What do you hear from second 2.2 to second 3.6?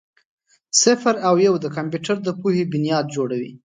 د پوهې بنیاد جوړوي.